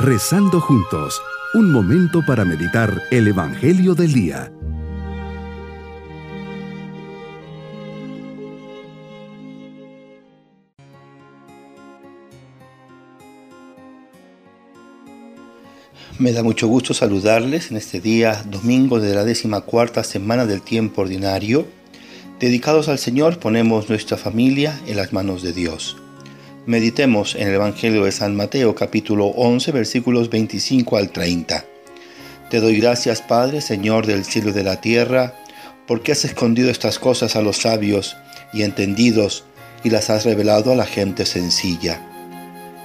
[0.00, 1.20] Rezando juntos,
[1.54, 4.52] un momento para meditar el Evangelio del Día.
[16.20, 20.62] Me da mucho gusto saludarles en este día, domingo de la décima cuarta semana del
[20.62, 21.66] tiempo ordinario.
[22.38, 25.96] Dedicados al Señor, ponemos nuestra familia en las manos de Dios.
[26.68, 31.64] Meditemos en el Evangelio de San Mateo capítulo 11 versículos 25 al 30.
[32.50, 35.32] Te doy gracias Padre, Señor del cielo y de la tierra,
[35.86, 38.18] porque has escondido estas cosas a los sabios
[38.52, 39.44] y entendidos
[39.82, 42.06] y las has revelado a la gente sencilla.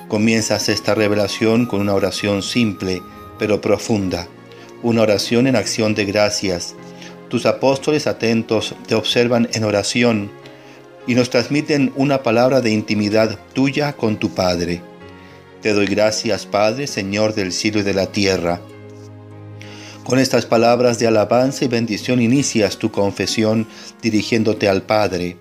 [0.08, 3.02] Comienzas esta revelación con una oración simple
[3.38, 4.30] pero profunda,
[4.82, 6.74] una oración en acción de gracias.
[7.28, 10.32] Tus apóstoles atentos te observan en oración
[11.08, 14.82] y nos transmiten una palabra de intimidad tuya con tu Padre.
[15.62, 18.62] Te doy gracias, Padre, Señor del cielo y de la tierra.
[20.04, 23.68] Con estas palabras de alabanza y bendición inicias tu confesión
[24.02, 25.38] dirigiéndote al Padre.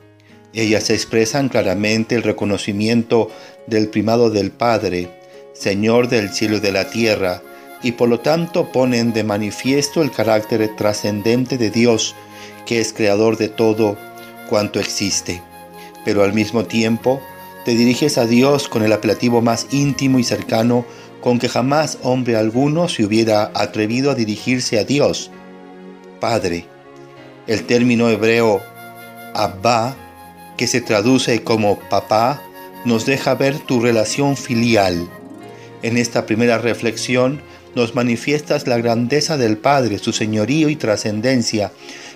[0.52, 3.30] Ellas expresan claramente el reconocimiento
[3.66, 5.10] del primado del Padre,
[5.54, 7.42] Señor del cielo y de la tierra,
[7.82, 12.14] y por lo tanto ponen de manifiesto el carácter trascendente de Dios,
[12.64, 13.96] que es creador de todo
[14.48, 15.42] cuanto existe
[16.04, 17.20] pero al mismo tiempo
[17.64, 20.84] te diriges a Dios con el apelativo más íntimo y cercano
[21.20, 25.30] con que jamás hombre alguno se hubiera atrevido a dirigirse a Dios.
[26.20, 26.66] Padre.
[27.46, 28.60] El término hebreo
[29.34, 29.96] Abba,
[30.56, 32.42] que se traduce como papá,
[32.84, 35.08] nos deja ver tu relación filial.
[35.82, 37.40] En esta primera reflexión
[37.74, 41.72] nos manifiestas la grandeza del Padre, su señorío y trascendencia,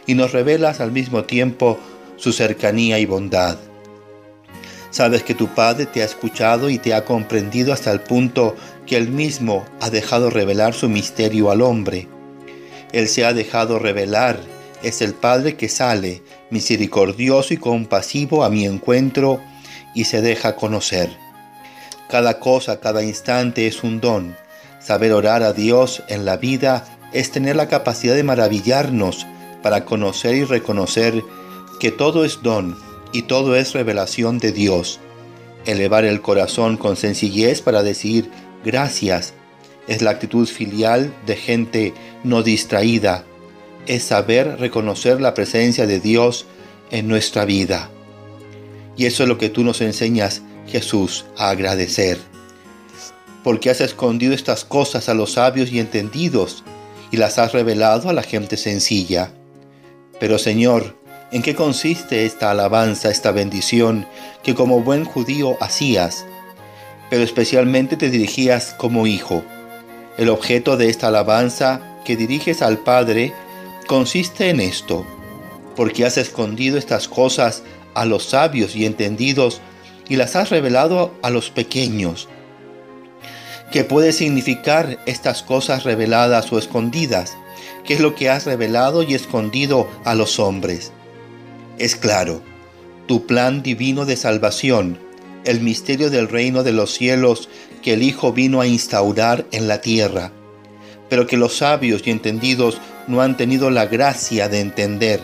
[0.06, 1.78] y nos revelas al mismo tiempo
[2.16, 3.58] su cercanía y bondad.
[4.96, 8.96] Sabes que tu Padre te ha escuchado y te ha comprendido hasta el punto que
[8.96, 12.08] Él mismo ha dejado revelar su misterio al hombre.
[12.92, 14.40] Él se ha dejado revelar,
[14.82, 19.38] es el Padre que sale, misericordioso y compasivo a mi encuentro
[19.94, 21.10] y se deja conocer.
[22.08, 24.34] Cada cosa, cada instante es un don.
[24.80, 29.26] Saber orar a Dios en la vida es tener la capacidad de maravillarnos
[29.62, 31.22] para conocer y reconocer
[31.80, 32.85] que todo es don
[33.16, 35.00] y todo es revelación de Dios.
[35.64, 38.30] Elevar el corazón con sencillez para decir
[38.62, 39.32] gracias
[39.86, 41.94] es la actitud filial de gente
[42.24, 43.24] no distraída.
[43.86, 46.44] Es saber reconocer la presencia de Dios
[46.90, 47.90] en nuestra vida.
[48.98, 52.18] Y eso es lo que tú nos enseñas, Jesús, a agradecer.
[53.42, 56.64] Porque has escondido estas cosas a los sabios y entendidos
[57.10, 59.32] y las has revelado a la gente sencilla.
[60.20, 60.98] Pero Señor,
[61.32, 64.06] ¿En qué consiste esta alabanza, esta bendición
[64.44, 66.24] que como buen judío hacías,
[67.10, 69.42] pero especialmente te dirigías como hijo?
[70.18, 73.32] El objeto de esta alabanza que diriges al Padre
[73.88, 75.04] consiste en esto,
[75.74, 79.60] porque has escondido estas cosas a los sabios y entendidos
[80.08, 82.28] y las has revelado a los pequeños.
[83.72, 87.36] ¿Qué puede significar estas cosas reveladas o escondidas?
[87.84, 90.92] ¿Qué es lo que has revelado y escondido a los hombres?
[91.78, 92.42] Es claro,
[93.06, 94.98] tu plan divino de salvación,
[95.44, 97.48] el misterio del reino de los cielos
[97.82, 100.32] que el Hijo vino a instaurar en la tierra,
[101.08, 105.20] pero que los sabios y entendidos no han tenido la gracia de entender,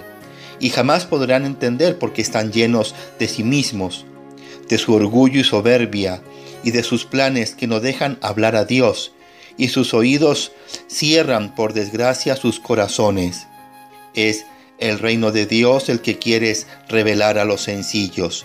[0.60, 4.06] y jamás podrán entender porque están llenos de sí mismos,
[4.68, 6.22] de su orgullo y soberbia,
[6.62, 9.12] y de sus planes que no dejan hablar a Dios,
[9.56, 10.52] y sus oídos
[10.86, 13.46] cierran por desgracia sus corazones.
[14.14, 14.44] Es
[14.82, 18.44] el reino de Dios el que quieres revelar a los sencillos.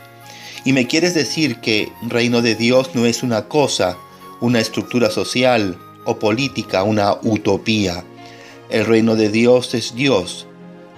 [0.63, 3.97] Y me quieres decir que reino de Dios no es una cosa,
[4.39, 8.03] una estructura social o política, una utopía.
[8.69, 10.45] El reino de Dios es Dios.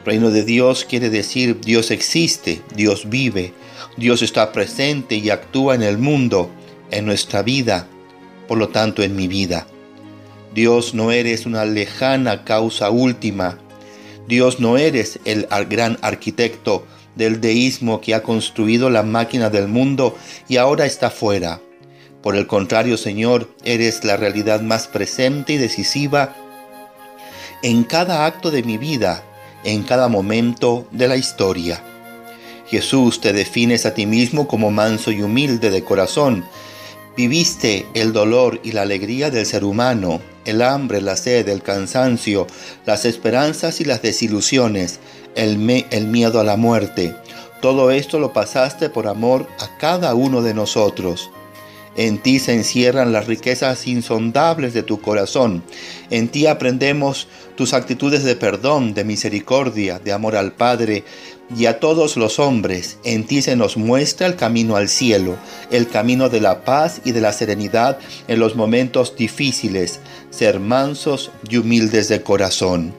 [0.06, 3.54] Reino de Dios quiere decir Dios existe, Dios vive,
[3.96, 6.50] Dios está presente y actúa en el mundo,
[6.92, 7.88] en nuestra vida,
[8.48, 9.68] por lo tanto en mi vida.
[10.54, 13.60] Dios no eres una lejana causa última,
[14.30, 16.86] Dios no eres el gran arquitecto
[17.16, 20.16] del deísmo que ha construido la máquina del mundo
[20.48, 21.62] y ahora está fuera.
[22.22, 26.36] Por el contrario, Señor, eres la realidad más presente y decisiva
[27.64, 29.24] en cada acto de mi vida,
[29.64, 31.82] en cada momento de la historia.
[32.68, 36.46] Jesús, te defines a ti mismo como manso y humilde de corazón.
[37.18, 42.48] Viviste el dolor y la alegría del ser humano, el hambre, la sed, el cansancio,
[42.86, 45.00] las esperanzas y las desilusiones,
[45.36, 47.14] el, el miedo a la muerte.
[47.62, 51.30] Todo esto lo pasaste por amor a cada uno de nosotros.
[51.98, 55.64] En ti se encierran las riquezas insondables de tu corazón.
[56.10, 57.28] En ti aprendemos
[57.58, 61.04] tus actitudes de perdón, de misericordia, de amor al Padre
[61.56, 62.98] y a todos los hombres.
[63.04, 65.38] En ti se nos muestra el camino al cielo,
[65.72, 67.98] el camino de la paz y de la serenidad
[68.28, 70.00] en los momentos difíciles,
[70.30, 72.94] ser mansos y humildes de corazón.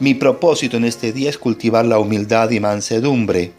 [0.00, 3.52] Mi propósito en este día es cultivar la humildad y mansedumbre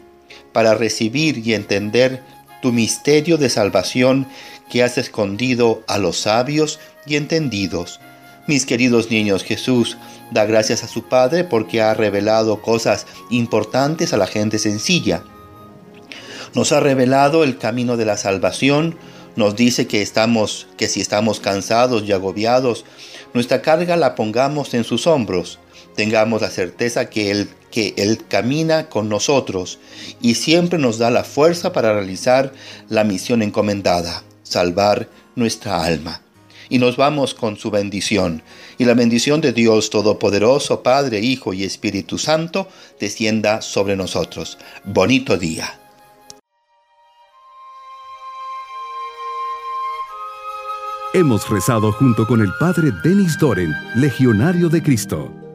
[0.52, 2.22] para recibir y entender
[2.62, 4.26] tu misterio de salvación
[4.70, 8.00] que has escondido a los sabios y entendidos.
[8.46, 9.96] Mis queridos niños, Jesús
[10.30, 15.24] da gracias a su Padre porque ha revelado cosas importantes a la gente sencilla.
[16.54, 18.96] Nos ha revelado el camino de la salvación,
[19.34, 22.84] nos dice que estamos que si estamos cansados y agobiados,
[23.34, 25.58] nuestra carga la pongamos en sus hombros.
[25.96, 29.78] Tengamos la certeza que él, que él camina con nosotros
[30.20, 32.52] y siempre nos da la fuerza para realizar
[32.88, 36.20] la misión encomendada salvar nuestra alma.
[36.68, 38.42] Y nos vamos con su bendición.
[38.78, 42.68] Y la bendición de Dios Todopoderoso, Padre, Hijo y Espíritu Santo,
[42.98, 44.58] descienda sobre nosotros.
[44.84, 45.80] Bonito día.
[51.14, 55.45] Hemos rezado junto con el Padre Denis Doren, Legionario de Cristo.